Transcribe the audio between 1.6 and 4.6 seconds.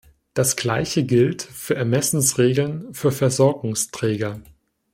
Ermessensregeln für Versorgungsträger.